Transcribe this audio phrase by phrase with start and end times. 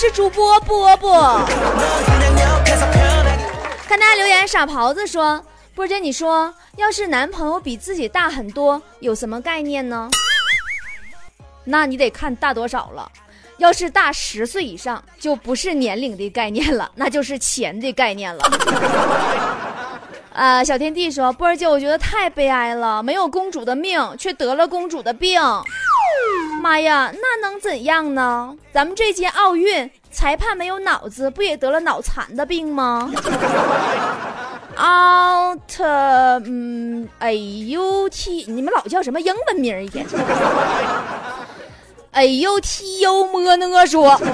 [0.00, 1.44] 是主播波波。
[3.86, 5.44] 看大家留言，傻狍子说
[5.76, 10.08] ：“波姐，你说要是男朋友比自己大很多，有什么概念呢？
[11.64, 13.12] 那你得看大多少了。
[13.58, 18.42] 要是大十岁以上，就不是年龄的概念了， 那就是钱的概念了。
[20.32, 25.38] ”呃，小天地说：“波儿姐，我觉得太悲哀了，没有公主的命，却得了公主的病。
[26.60, 28.54] 妈呀，那能怎样呢？
[28.72, 33.10] 咱们这届奥运裁判没有脑子，不也得了脑残的病吗
[34.76, 35.80] ？out，
[36.44, 40.06] 嗯，哎呦 t，你们老叫什么英文名一天？
[42.12, 44.20] 哎呦 t 呦么呢说。”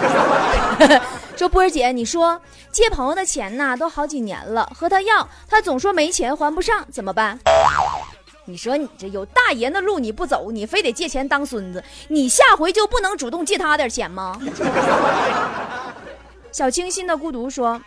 [1.36, 2.40] 说波儿姐，你说
[2.72, 7.38] 借朋友的钱呐，都好几年了，和他要，他总说没钱还不上，怎么办？
[8.46, 14.40] 你说你这有大爷的路你不走，你非得借钱当孙子，你下回就不能主动借他点钱吗？
[16.52, 17.78] 小清新的孤独说：“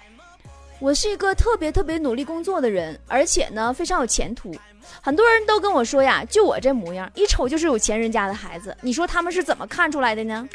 [0.79, 4.53] 我是一个特别特别努力工作的人，而且呢非常有前途。
[5.01, 8.75] 很多人都跟我说呀，就我这模样，一瞅就是有钱人家的孩子。
[8.81, 10.47] 你说他们是怎么看出来的呢？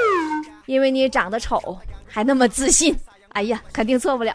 [0.66, 1.78] 因为你长得丑。”
[2.12, 2.98] 还那么自信，
[3.28, 4.34] 哎呀，肯定错不了。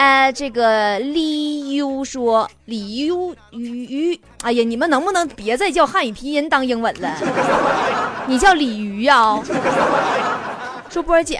[0.00, 7.14] 哎，这个李优说李优鱼，哎呀，你们能不能别再叫汉语拼音当英文了？
[8.26, 9.38] 你叫鲤鱼呀？
[10.88, 11.38] 说波儿姐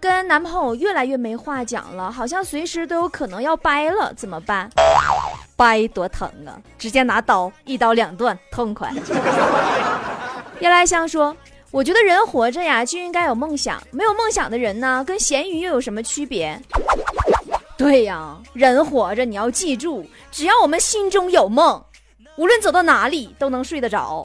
[0.00, 4.70] 跟男朋友越来越没话讲了，好像随时都有可能要掰了，怎么办？
[5.54, 6.56] 掰多疼啊！
[6.78, 8.90] 直接拿刀一刀两断，痛快。
[10.58, 11.36] 夜来香说。
[11.72, 16.60] 我觉得人活着呀就应该有梦想，没有梦想的人呢，跟咸鱼又有什么区别？
[17.80, 21.82] 对呀，人活着你要记住，只要我们心中有梦，
[22.36, 24.22] 无论走到哪里都能睡得着。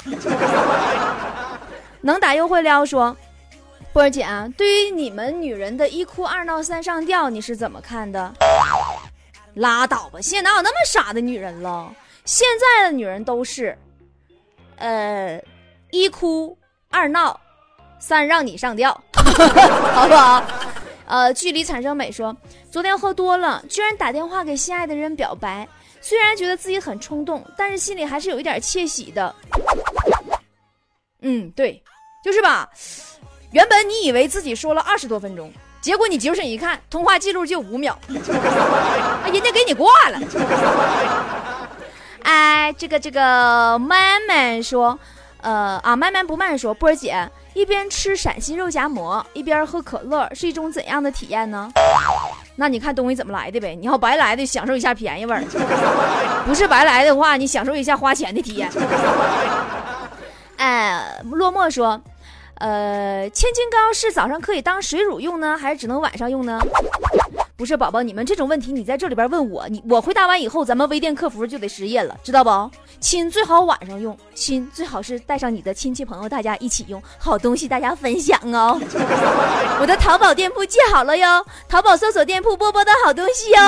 [2.02, 3.16] 能打又会撩说，
[3.94, 8.34] 波儿姐啊，对于你们女人的一哭二闹三上吊，你是怎么看的？
[9.53, 11.90] 拉倒吧，现在哪有那么傻的女人了？
[12.25, 13.78] 现在的女人都是，
[14.75, 15.41] 呃，
[15.91, 16.58] 一哭。
[16.90, 17.40] 二闹，
[18.00, 18.91] 三让你上吊，
[19.94, 20.44] 好不好？
[21.05, 22.35] 呃，距离产生美说，
[22.71, 25.67] 昨天喝多了，居然打电话给心爱的人表白，
[26.01, 29.35] 虽然觉得自己很冲动，但是心里还是有一点窃喜的。
[31.21, 31.81] 嗯，对，
[32.23, 32.69] 就是吧？
[33.51, 35.51] 原本你以为自己说了二十多分钟，
[35.81, 40.19] 结果你精神一看，通话记录就五秒，啊 人家给你挂了。
[42.23, 44.97] 哎，这个这个慢慢说。
[45.41, 51.71] 呃啊，慢慢不慢说，波儿姐一边吃陕西肉夹馍一边喝可乐，是一种怎样的体验呢？
[52.57, 53.73] 那你看东西怎么来的呗？
[53.73, 55.41] 你要白来的，享受一下便宜味儿；
[56.45, 58.69] 不是白来的话，你享受一下花钱的体验。
[60.57, 61.99] 哎，落寞说，
[62.55, 66.61] 呃，千金膏是早上可以当水乳用呢，还是只能晚上用呢？
[67.55, 72.49] 不是宝宝，你们这种问题你在这里边问我，你我回答完以后，咱们微店客服就得失业了，知道不？
[73.00, 78.79] 亲最好晚上用，亲最好是带上你的亲戚朋友，大家一起用，好东西大家分享哦。
[79.79, 83.59] 我的淘宝店铺记好了哟，淘宝搜索店铺波波的好东西哟。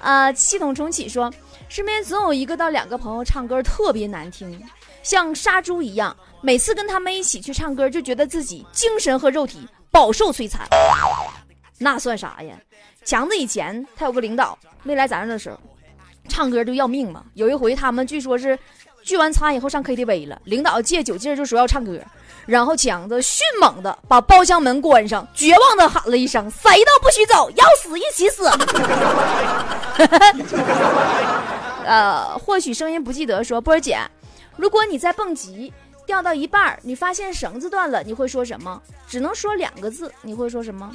[0.00, 1.32] 啊， 系统重启说，
[1.68, 4.62] 身边总有一个到两个朋友唱歌特别难听，
[5.02, 10.66] 像杀猪一样，每次跟他们一起去唱歌，就觉得自己精神和肉体饱受摧残。
[11.78, 12.54] 那算啥呀？
[13.04, 15.58] 强子以前他有个领导没来咱这的时候，
[16.28, 17.24] 唱歌就要命嘛。
[17.34, 18.58] 有一回他们据说是
[19.02, 21.98] 聚完餐以后上 KTV 了，领导借酒劲儿就说要唱歌，
[22.44, 28.50] 然后强子迅猛的把包厢门关上，绝望的喊了一声：“谁都不许走，要死一起死。”
[31.86, 33.98] 呃，或许声音不记得说波儿姐，
[34.56, 35.72] 如果你在蹦极
[36.04, 38.82] 掉到一半，你发现绳子断了，你会说什么？
[39.06, 40.90] 只能说两个字，你会说什么？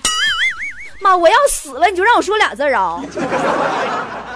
[1.00, 3.02] 妈，我要死了，你就让我说俩字啊？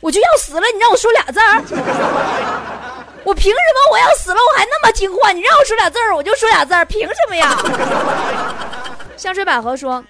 [0.00, 1.62] 我就要死了，你让我说俩字儿？
[3.22, 5.30] 我凭什么我要死了我还那么听话？
[5.30, 7.56] 你让我说俩字儿，我就说俩字儿，凭什么呀？
[9.16, 10.02] 香水百合说：“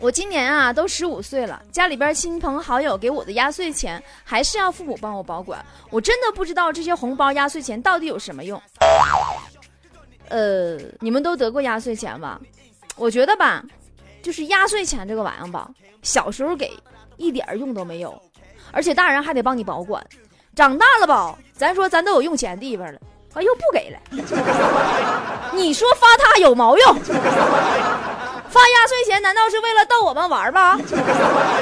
[0.00, 8.60] 我今年啊都十五岁了，家里边亲朋好友给我的压岁钱还是要父母帮我保管，我真的不知道这些红包压岁钱到底有什么用。”
[10.28, 12.40] 呃，你们都得过压岁钱吧？
[12.96, 13.62] 我觉得吧。
[14.22, 15.68] 就是压岁钱这个玩意儿吧，
[16.02, 16.72] 小时候给
[17.16, 18.22] 一点用都没有，
[18.70, 20.04] 而且大人还得帮你保管。
[20.54, 22.98] 长大了吧，咱说咱都有用钱地方了，
[23.34, 23.98] 啊又不给了。
[25.52, 26.94] 你说发他有毛用？
[28.52, 30.78] 发压岁钱难道是为了逗我们玩吗？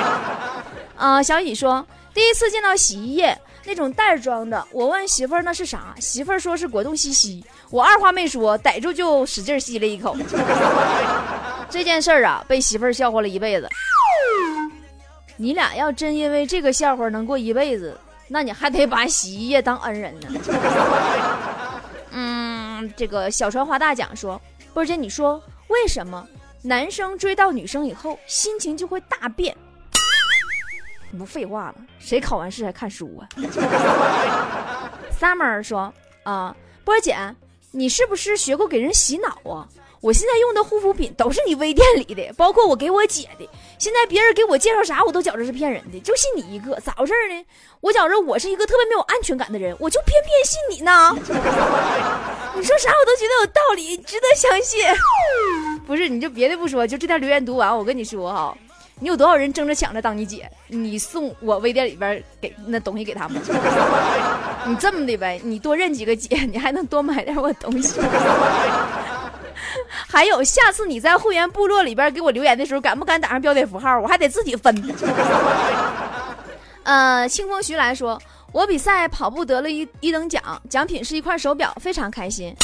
[0.98, 4.66] 啊，小乙说，第一次见到洗衣液，那种袋装的。
[4.72, 7.44] 我问媳妇儿那是啥，媳妇儿说是果冻西西。
[7.70, 10.16] 我二话没说，逮住就使劲吸了一口。
[11.70, 13.68] 这件事儿啊，被媳妇儿笑话了一辈子。
[15.40, 17.98] 你俩要真因为这个笑话能过一辈子，
[18.28, 20.28] 那你还得把洗衣液当恩人呢。
[22.12, 24.38] 嗯，这个小船花大奖说，
[24.74, 26.28] 波姐，你说为什么
[26.60, 29.56] 男生追到女生以后心情就会大变？
[31.10, 33.24] 你不废话了，谁考完试还看书啊？
[35.18, 35.90] Summer 说
[36.22, 36.54] 啊，
[36.84, 37.16] 波姐，
[37.70, 39.66] 你是不是学过给人洗脑啊？
[40.00, 43.46] 我现在用的护肤品都是你微店里的， 包括我给我姐的。
[43.78, 47.44] 现在别人给我介绍啥，我都觉着是骗人的，就信你一个，咋回事呢？
[47.80, 51.14] 我觉着我是一个特别没有安全感的人，我就偏偏信你呢。
[52.56, 54.80] 你说啥我都觉得有道理，值得相信。
[55.86, 58.56] 不是，你就别的不说，就这条留言读完，我跟你说哈。
[59.02, 60.46] 你有多少人争着抢着当你姐？
[60.68, 63.40] 你送我微店里边给那东西给他们。
[64.66, 67.98] 你这么的呗，你多认几个姐，你还能多买点我东西。
[70.08, 73.98] 还有，下次你在会员部落里边给我留言的时候，敢不敢打上标点符号？
[74.00, 74.74] 我还得自己分。
[76.82, 78.20] 呃，清风徐来说，
[78.52, 82.54] 我比赛跑步得了一一等奖，奖品是一块手表，非常开心。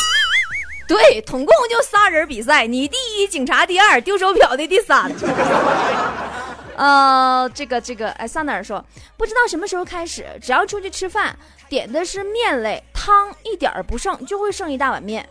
[0.89, 5.11] 对，统共就仨人比赛，你第一，警察第二，丢手表的第三。
[6.77, 8.85] 呃，这个这个，哎，桑德尔说，
[9.17, 11.37] 不知道什么时候开始，只要出去吃饭，
[11.69, 15.27] 点的是面类，汤一点儿不剩，就会剩一大碗面。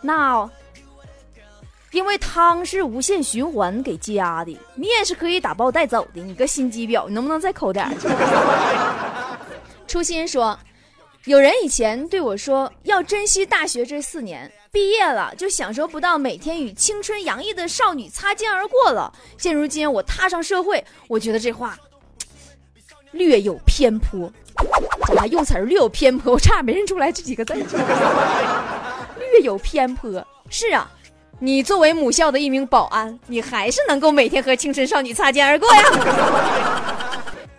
[0.00, 0.48] 那，
[1.92, 6.22] 因为汤是无限循环给加的，面是可以打包带走的。
[6.22, 7.88] 你个心机婊，你能不能再抠点？
[9.86, 10.58] 初心说。
[11.26, 21.78] 有人以前对我说：“要珍惜大学这四年，毕业了就享受不到每天与青春洋溢的少女擦肩而过了。”现如今我踏上社会，我觉得这话
[23.12, 24.32] 略有偏颇。
[25.14, 26.32] 咋用词略有偏颇？
[26.32, 27.52] 我差点没认出来这几个字。
[29.30, 30.10] 略有偏颇。
[30.48, 30.90] 是啊，
[31.38, 35.82] 你作为母校的一名保安，你还是能够每天和青春少女擦肩而过呀。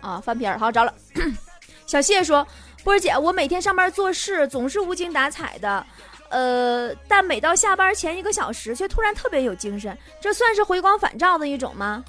[0.00, 0.92] 啊，翻篇儿，好着了。
[1.86, 2.46] 小谢说。
[2.84, 5.86] 波儿姐，我每天上班做事总是无精打采的，
[6.30, 12.02] 呃，但每到下班前一个小时，却突然特别有精神，这算是回光返照的一种吗？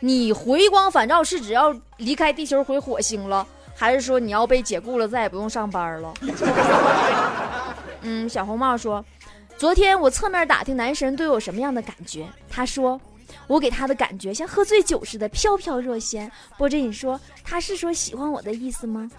[0.00, 3.46] 你回光返照是只要离开地球回火星了，
[3.76, 6.14] 还是说你要被解雇了，再也不用上班了？
[8.04, 9.04] 嗯，小红帽说，
[9.58, 13.00] 昨天我侧面打听男神对我什么样的感觉，他说。
[13.46, 16.30] 我给他的感觉像喝醉酒似的飘飘若仙。
[16.56, 19.10] 波姐，你说他是说喜欢我的意思吗？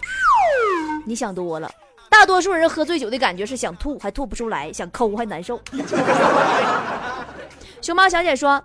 [1.04, 1.70] 你想多了，
[2.08, 5.60] 大多数人喝醉酒的感觉是想吐还吐不出来，想抠还难受。
[7.82, 8.62] 熊猫小姐说，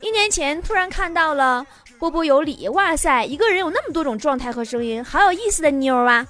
[0.00, 1.66] 一年前突然看到了
[1.98, 6.24] 波波有理，哇塞，一个人有那么多种状态和声音，好有意思的妞啊！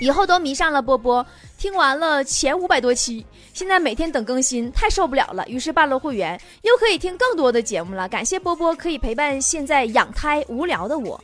[0.00, 1.26] 以后都迷上了波波。
[1.60, 5.46] 听完了前五百多期，现在每天等更新，太受不了了。
[5.46, 8.08] 于是办了会员，又可以听更多的节目了。
[8.08, 11.22] 感谢波波，可以陪伴现在养胎无聊的我。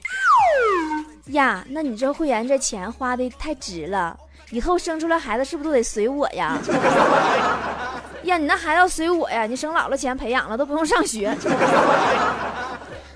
[1.28, 4.14] 呀，那你这会员这钱花的太值了，
[4.50, 6.58] 以后生出来孩子是不是都得随我呀？
[8.24, 11.34] 呀，你那孩子要随我呀，你省老了钱培养了，都不用上学。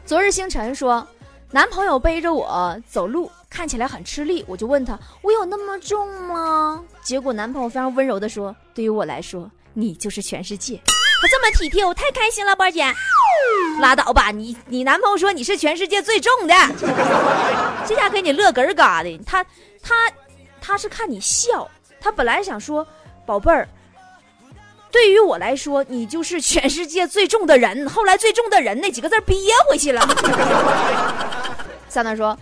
[0.06, 1.06] 昨日星辰说，
[1.50, 3.30] 男朋友背着我走路。
[3.50, 10.80] 看起来很吃力，我就问他：“我有那么重吗？”结果男朋友非常温柔的说：“对于我来说，你就是全世界。”
[11.20, 12.86] 他这么体贴，我太开心了，波姐。
[13.80, 16.54] 拉倒吧，你你男朋友说你是全世界最重的，
[17.86, 19.18] 这下给你乐嗝嘎的。
[19.26, 19.44] 他
[19.82, 19.94] 他
[20.60, 21.68] 他是看你笑，
[22.00, 22.86] 他本来想说
[23.26, 23.68] ：“宝贝儿，
[24.92, 29.36] 对于我来说，你就是全世界最重的人。”后来“最重的人”那几个字憋
[29.68, 30.00] 回去了。
[31.90, 32.38] 三娜说。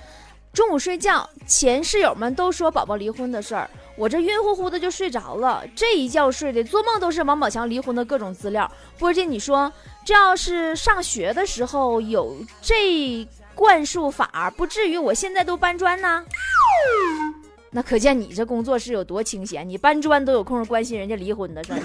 [0.52, 5.64] 中午睡觉前，室友们都说宝宝离婚的事儿，我这晕乎乎的就睡着了。
[5.76, 8.70] 这一觉睡的，做梦都是王宝强离婚的各种资料。
[8.98, 9.72] 波姐，你说
[10.04, 16.24] 这要是上学的时候有这灌输法，不至于我现在都搬砖呢？
[17.70, 21.78] 那可见你这工作是有多清闲，你搬砖都有空关心人家离婚的事儿。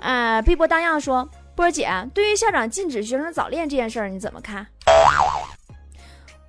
[0.00, 4.66] 啊， 碧波荡漾说，波姐，对于校长禁止学生早恋这件事儿，你怎么看？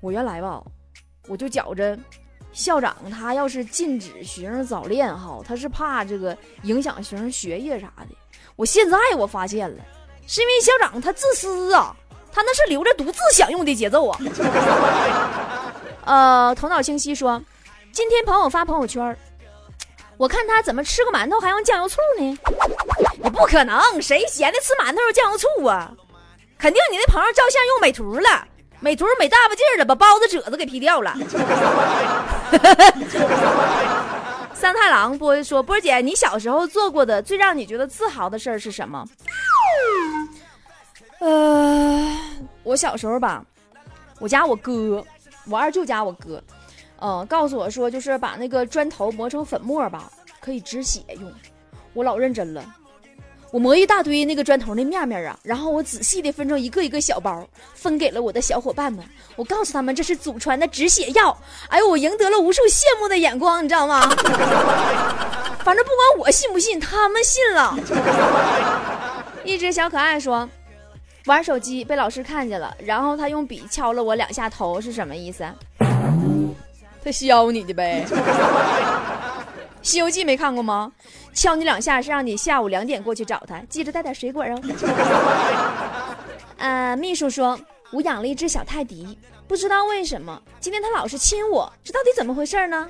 [0.01, 0.61] 我原来吧，
[1.27, 1.97] 我就觉着，
[2.51, 8.07] 校长他要是禁止学生早恋哈，他是怕这个影响学生学业啥的。
[8.55, 9.77] 我现在我发现了，
[10.25, 11.95] 是因为校长他自私啊，
[12.33, 14.19] 他那是留着独自享用的节奏啊。
[16.03, 17.39] 呃，头脑清晰说，
[17.93, 19.15] 今天朋友发朋友圈，
[20.17, 22.37] 我看他怎么吃个馒头还用酱油醋呢？
[23.23, 25.93] 你不可能，谁闲的吃馒头酱油醋啊？
[26.57, 28.47] 肯定你那朋友照相用美图了。
[28.81, 31.15] 美图美大把劲儿了，把包子褶子给劈掉了。
[34.53, 39.05] 三太郎波说：“波姐，你小时候做过的最让你觉得自豪的事儿是什么？”
[41.21, 42.17] 呃，
[42.63, 43.45] 我小时候吧，
[44.19, 45.05] 我家我哥，
[45.47, 46.43] 我二舅家我哥，
[46.99, 51.31] 嗯，告诉我说，就是把那个砖头磨成粉末吧，可以止血用。
[51.93, 52.63] 我老认真了。
[53.51, 59.03] 我磨一大堆那个砖头那面面啊，然后我仔细的分成一个一个小包，分给了我的小伙伴们。
[59.35, 61.37] 我告诉他们这是祖传的止血药。
[61.67, 63.99] 哎呦，我赢得了无数羡慕的眼光，你知道吗？
[65.65, 67.77] 反正不管我信不信，他们信了。
[69.43, 70.47] 一只小可爱说，
[71.25, 75.43] 玩手机被老师看见了，然后他用笔敲了我两下头，是什么意思？
[77.03, 78.05] 他削你的呗。
[79.81, 80.91] 《西游记》没看过吗？
[81.33, 84.61] 敲你两下是让你下午两点过去找他，记着带点水果哦。
[86.57, 87.57] 呃，秘书说，
[87.91, 92.87] 我养了一只小泰迪，不知道为什么今天它老是亲我，这到底怎么回事呢？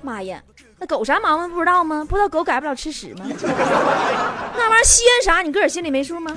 [0.00, 0.42] 妈呀，
[0.78, 2.06] 那狗啥毛病不知道吗？
[2.08, 3.26] 不知道狗改不了吃屎吗？
[4.56, 5.42] 那玩意儿稀罕啥？
[5.42, 6.34] 你个儿心里没数吗？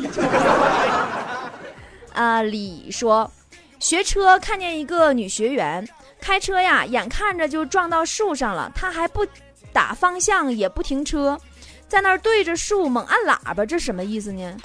[2.14, 3.32] 啊， 李说，
[3.80, 5.88] 学车看见一个女学员。
[6.20, 9.26] 开车呀，眼看着就撞到树上了，他还不
[9.72, 11.40] 打方向，也不停车，
[11.88, 14.58] 在那儿对着树猛按喇叭，这什么意思呢？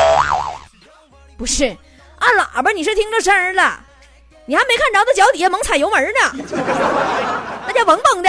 [1.37, 1.65] 不是
[2.19, 3.79] 按喇叭，你是听着声儿了，
[4.47, 6.45] 你还没看着他脚底下猛踩油门呢，
[7.67, 8.29] 那叫嗡嗡的。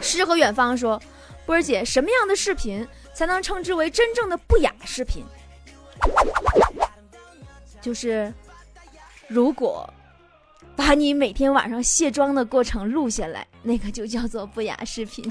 [0.00, 1.00] 诗和远方说
[1.46, 5.24] ：“波儿姐，什么样的视频才能称之为真正的不雅视频？
[7.80, 8.32] 就是
[9.28, 9.88] 如果。”
[10.74, 15.24] 把你每天晚上卸妆的过程录下来，那个就叫做不雅视频。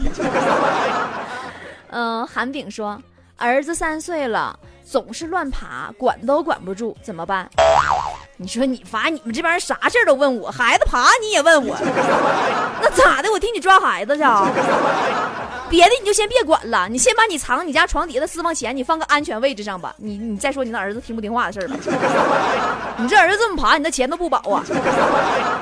[1.89, 3.01] 嗯，韩炳说，
[3.37, 7.49] 儿子三岁了，总是乱爬，管都管不住，怎么办？
[8.37, 11.77] 你说你罚你们这帮人啥事儿都问我，孩子爬你也问我，
[12.81, 13.31] 那咋的？
[13.31, 14.49] 我替你抓孩子去啊。
[15.71, 19.95] 别的你就先别管了，你先把你藏你家床底下的私房钱，你放个安全位置上吧。
[19.97, 21.77] 你你再说你那儿子听不听话的事儿吧。
[22.99, 24.61] 你这儿子这么爬，你那钱都不保啊。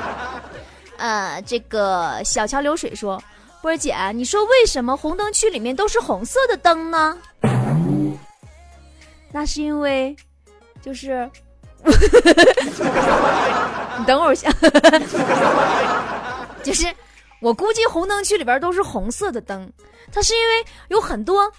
[0.97, 3.21] 呃，这个小桥流水说，
[3.61, 7.15] 波儿姐，你说为什么红灯区里面都是红色的灯呢？
[9.31, 10.15] 那是因为，
[10.81, 11.29] 就是，
[11.85, 11.93] 你
[14.07, 14.51] 等会儿想，
[16.63, 16.87] 就是。
[17.41, 19.71] 我估计红灯区里边都是红色的灯，
[20.11, 21.51] 它是因为有很多，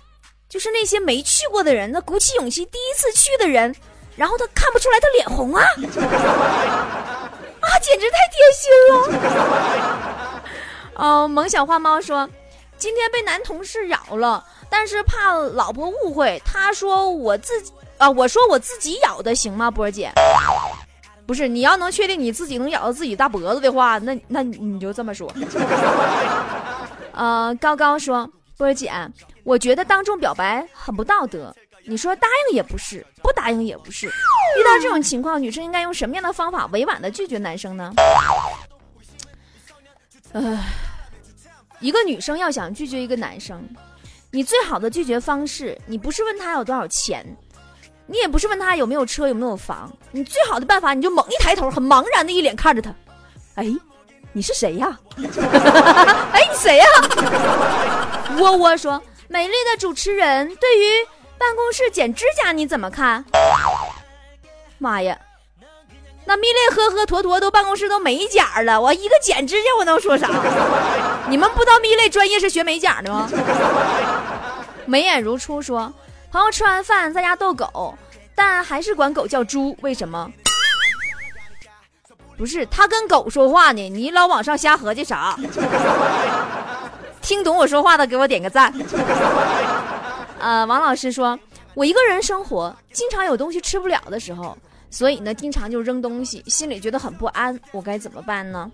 [0.48, 3.74] 就是那些没去过的人，他鼓起勇气第一次去的人，
[4.16, 5.64] 然后他看不出来他脸红啊，
[7.60, 10.42] 啊，简直太贴心了。
[11.00, 12.28] 哦，萌小花猫说，
[12.76, 20.12] 今天被男同事咬了，但是怕老婆误会，他说我自己啊，我说我自己咬的行吗，波姐？
[21.30, 25.32] 不是，你要能确定你自己能咬到自己大脖子的话，那那你就这么说。
[27.14, 28.90] 呃，高高说，波儿姐，
[29.44, 31.54] 我觉得当众表白很不道德。
[31.84, 34.08] 你说答应也不是，不答应也不是。
[34.08, 37.92] 遇到这种情况，女生应该用什么样的方法委婉的拒绝男生呢？
[40.32, 40.58] 呃，
[41.78, 43.62] 一个女生要想拒绝一个男生，
[44.32, 47.24] 你最好的拒绝方式，你不是问他有多少钱。
[48.10, 52.92] 你也不是问他有没有车有没有房，你最好的办法你就猛一抬头，很茫然的一脸看着他，
[53.54, 53.64] 哎，
[54.32, 54.98] 你是谁呀？
[55.16, 56.84] 哎，你谁呀？
[58.38, 59.00] 窝窝说
[59.30, 61.06] ：“美丽的主持人，对于
[61.38, 63.24] 办公室剪指甲你怎么看？”
[64.78, 65.16] 妈呀，
[66.24, 70.28] 那蜜类呵呵坨坨都办公室都美甲了，我一个剪指甲我能说啥？
[71.28, 73.30] 你们不知道蜜类专业是学美甲的吗？
[74.84, 75.92] 眉眼如初说。
[76.30, 77.92] 朋友吃完饭在家逗狗，
[78.36, 80.30] 但还是管狗叫猪，为什么？
[82.36, 85.36] 不是他跟狗说话呢，你老往上瞎合计啥？
[87.20, 88.72] 听懂我说话的给我点个赞。
[90.38, 91.38] 呃，王老师说，
[91.74, 94.56] 我一个人生活，经常有东西吃不了的时候，
[94.88, 98.70] 所以呢，经常就扔东西，心里觉得很不安，我该怎么办呢？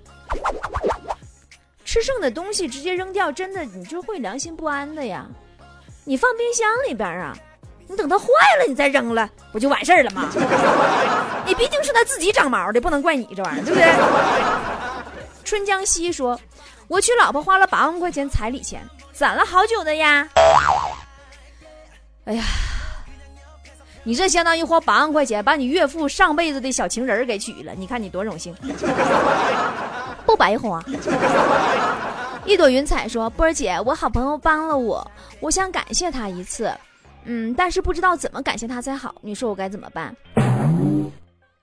[1.85, 5.27] 吃剩的东西直接扔掉，真的你就会良心不安的呀。
[6.05, 7.37] 你放冰箱里边啊。
[7.89, 8.27] 你等它坏
[8.59, 10.29] 了，你再扔了，不就完事儿了吗？
[11.47, 13.87] 你毕竟是它自己长毛的，不能怪你这玩意儿，对不对？
[15.45, 16.39] 春江西说
[16.89, 20.29] ：“我娶老婆花了八万块钱彩礼钱，攒了好久的呀。”
[22.27, 22.43] 哎呀，
[24.03, 28.53] 你这相当于花八万块钱把你岳父上辈子的小情人给娶了，你看你多荣幸，
[30.27, 30.83] 不白花。
[32.45, 36.73] 一朵云彩说：“波儿姐，我好朋友帮了我，我想感谢他一次。”
[37.27, 40.15] 嗯，但是不知道怎么感谢他才好，你说我该怎么办？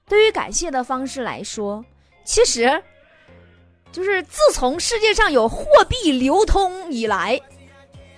[0.07, 1.83] 对于感谢的方式来说，
[2.25, 2.83] 其实
[3.91, 7.39] 就是自从世界上有货币流通以来，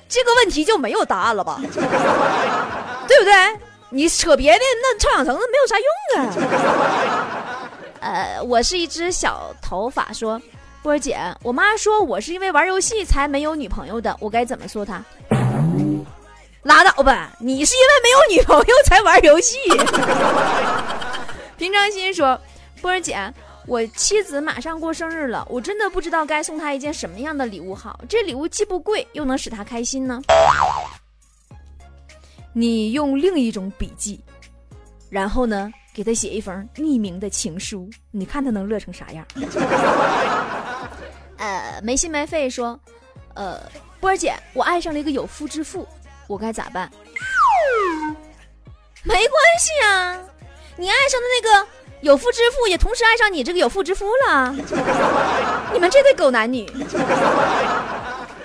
[0.10, 1.62] 这个问题就没有答案了吧？
[3.08, 3.34] 对不对？
[3.92, 5.88] 你扯别的，那臭氧层没有啥用
[6.26, 7.70] 啊。
[8.02, 10.42] 呃，我是一只小头发，说
[10.82, 15.06] 波儿姐，我妈说我是因为玩游戏才没有女朋友的，我该怎么说她？
[16.66, 19.56] 拉倒吧，你是因为没有女朋友才玩游戏。
[21.58, 22.42] 平常心说，
[22.82, 23.16] 波儿姐，
[23.68, 28.00] 我妻子马上过生日了，我真的不知道该送她一件什么样的礼物好。
[28.10, 30.20] 这礼物既不贵，又能使她开心呢。
[32.52, 34.20] 你用另一种笔记，
[35.08, 39.24] 然后呢，给她写一封匿名的情书，你看她能乐成啥样？
[41.38, 42.80] 呃，没心没肺说，
[43.36, 43.62] 呃，
[44.00, 45.88] 波儿姐，我爱上了一个有夫之妇。
[46.28, 46.90] 我该咋办？
[49.04, 49.30] 没关
[49.60, 50.18] 系啊，
[50.78, 51.68] 你爱上的那个
[52.02, 54.52] 有妇之夫，也同时爱上你这个有妇之夫了。
[55.72, 56.68] 你们这对狗男女。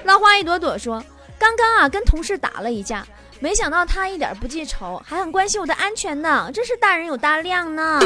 [0.05, 1.03] 浪花一朵朵说
[1.39, 3.07] ：“刚刚啊，跟同事打了一架，
[3.39, 6.51] 没想到他一点不记仇，还很关心我的安全呢。
[6.53, 7.99] 真是大人有大量呢。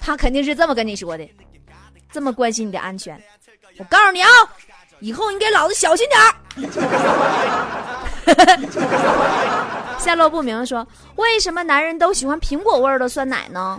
[0.00, 1.28] 他肯定是这么跟你说的，
[2.10, 3.20] 这么关心你的安全。
[3.78, 4.28] 我告诉你啊，
[4.98, 6.34] 以后你给老子小心点儿。”
[9.98, 13.78] 下落不明说：“为什么男人都喜欢苹果味的酸奶呢？”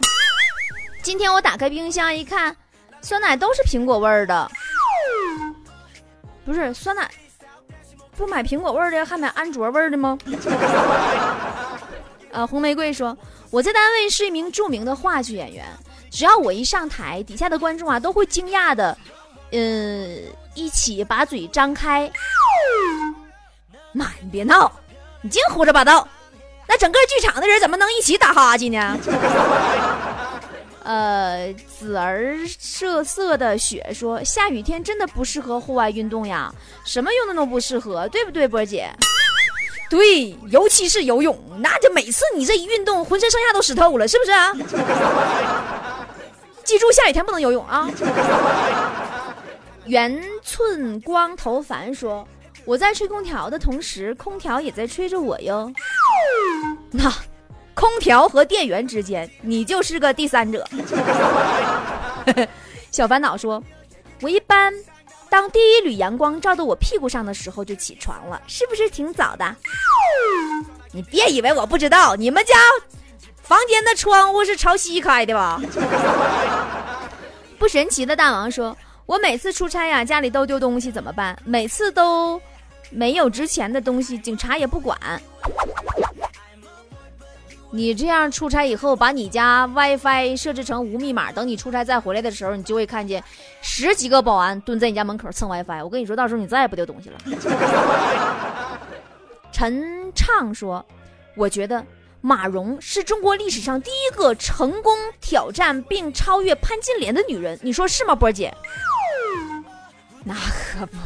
[1.02, 2.56] 今天我打开冰箱一看，
[3.02, 4.52] 酸奶都是苹果味的。
[6.46, 7.10] 不是酸奶，
[8.18, 10.18] 不买苹果味的，还买安卓味的吗？
[12.32, 13.18] 呃，红玫瑰说
[13.50, 15.66] ：“我在单位是一名著名的话剧演员，
[16.12, 18.96] 只要我一上台，底下的观众啊都会惊讶的，
[19.52, 19.58] 呃，
[20.54, 22.12] 一起把嘴张开。”
[23.92, 24.72] 妈，你别闹，
[25.22, 26.08] 你净胡说八道。
[26.68, 28.98] 那整个剧场的人怎么能一起打哈欠呢？
[30.84, 36.54] 呃，紫儿色色的雪说，下雨天真的不适合户外运动呀，
[36.86, 38.90] 什么运动都不适合，对不对，波姐？
[39.90, 44.54] 对，尤其是游泳，那就每次你这一运动，浑身上下都湿透了，是不是啊？
[46.64, 47.90] 记住，下雨天不能游泳啊。
[49.86, 52.28] 圆寸光头凡说。
[52.70, 55.74] 我在吹空调的同时，空调也在吹着我哟。
[56.92, 57.12] 那
[57.74, 60.64] 空调和电源之间，你就是个第三者。
[62.92, 63.64] 小烦恼说
[64.22, 64.72] ：“我一般
[65.32, 69.56] 当第一缕阳光照到我屁股上的时候就起床了，是不是挺早的？”
[70.94, 72.54] 你别以为我不知道，你们家
[73.42, 75.60] 房间的窗户是朝西开的吧？
[77.58, 78.78] 不神奇的大王说
[79.08, 81.36] ：“我每次出差呀，家里都丢东西，怎么办？
[81.44, 82.40] 每次都。”
[82.90, 84.98] 没有值钱的东西，警察也不管。
[87.72, 93.24] 你这样出差以后，把你家 WiFi 设置成无密码，等你出差再回来的时候，你就会看见
[93.62, 95.84] 十几个保安蹲在你家门口蹭 WiFi。
[95.84, 97.18] 我跟你说，到时候你再也不丢东西了。
[99.52, 100.84] 陈畅说
[101.38, 101.86] ：“我觉得
[102.22, 108.52] 马蓉是中国历史上第一个成功挑战并超越潘金莲的女人，你说是吗，波姐？”
[110.26, 110.98] 那可不。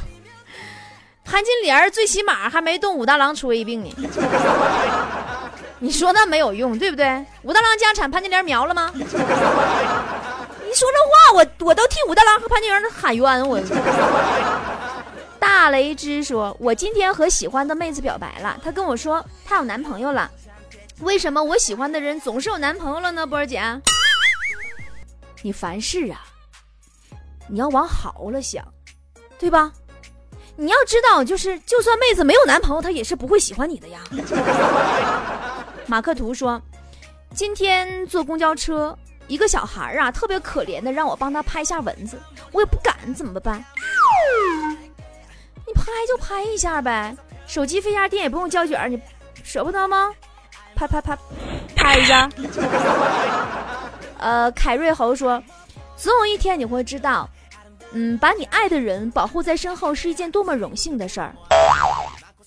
[1.33, 3.91] 潘金莲最起码还没动武大郎出一病呢，
[5.79, 7.25] 你说那没有用，对不对？
[7.41, 8.91] 武大郎家产潘金莲苗了吗？
[8.93, 9.33] 你说这话，
[11.33, 13.49] 我我都替武大郎和潘金莲喊冤。
[13.49, 13.59] 我
[15.39, 20.29] 大雷之说，我今天和喜欢的妹子表白了，她跟我说她有男朋友了。
[20.99, 23.25] 为什么我喜欢的人总是有男朋友了呢？
[23.25, 23.59] 波儿姐，
[25.41, 26.21] 你凡事啊，
[27.49, 28.63] 你要往好了想，
[29.39, 29.71] 对吧？
[30.55, 33.99] 你要知道，就是就算妹子没有男朋友，她也是不会喜欢你的呀。
[35.87, 36.61] 马克图说，
[37.33, 38.95] 今天坐公交车，
[39.27, 42.19] 一个小孩啊，特别可怜的，让我帮他拍一下蚊子，
[42.51, 43.63] 我也不敢，怎么办？
[45.65, 47.15] 你拍就拍一下呗，
[47.47, 49.01] 手机费下电也不用胶卷，你
[49.43, 50.11] 舍不得吗？
[50.75, 51.17] 拍拍拍，
[51.75, 52.29] 拍一下。
[54.19, 55.41] 呃，凯瑞猴说，
[55.97, 57.27] 总有一天你会知道。
[57.93, 61.33] 嗯，把你爱的人保护在身后是一件多么荣幸的事儿。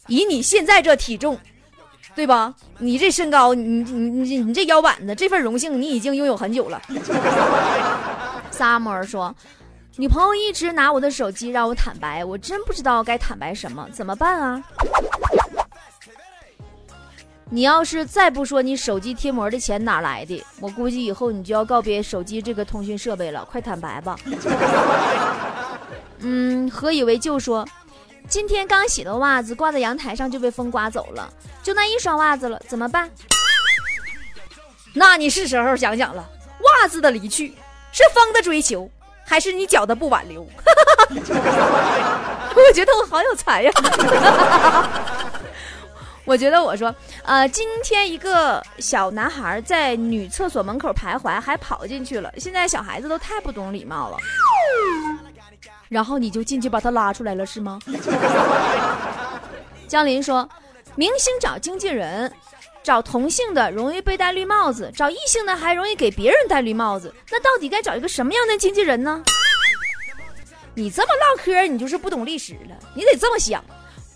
[0.08, 1.38] 以你现在这体重，
[2.14, 2.54] 对吧？
[2.78, 6.80] 你这身高，你你你你这腰板子，这份荣幸你已经拥有很久了。
[8.50, 9.34] 萨摩尔说，
[9.96, 14.62] 女朋友一直拿我的手机让我坦白，我真不知道该坦白什么，怎么办啊？
[17.48, 23.44] 你要是再不说你手机贴膜的钱哪来的，我估计以后你就要告别手机这个通讯设备了。
[23.44, 24.16] 快坦白吧。
[26.18, 27.64] 嗯，何以为就说，
[28.28, 31.32] 今天刚洗的袜子挂在阳台上就被风刮走了，
[31.62, 33.08] 就那一双袜子了，怎么办？
[34.92, 36.28] 那你是时候想想了，
[36.82, 37.54] 袜子的离去，
[37.92, 38.90] 是风的追求，
[39.24, 40.42] 还是你脚的不挽留？
[42.56, 43.70] 我觉得我好有才呀！
[46.26, 52.32] 我觉得我说，呃，今天一个小男孩在女厕所门口徘徊，还跑进去了。
[52.36, 54.18] 现在小孩子都太不懂礼貌了。
[55.88, 57.78] 然后你就进去把他拉出来了，是吗？
[59.86, 60.48] 江林说，
[60.96, 62.32] 明星找经纪人，
[62.82, 67.14] 找同性的容易被戴绿帽子，找异性的还容易给别人戴绿帽子。
[67.30, 69.22] 那到底该找一个什么样的经纪人呢？
[70.74, 72.76] 你这么唠嗑，你就是不懂历史了。
[72.94, 73.64] 你得这么想。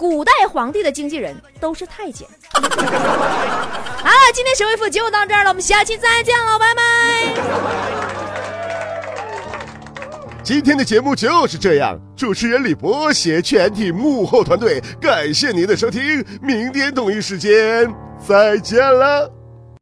[0.00, 2.26] 古代皇帝的经纪人都是太监。
[2.54, 2.70] 好
[4.08, 7.34] 了，今天神回复节目到这儿了，我们下期再见了，拜拜。
[10.42, 17.94] 今天的节目就是这样，主持人李博携全体幕后团队，感谢您的收听，明天同一时间
[18.26, 19.30] 再见了。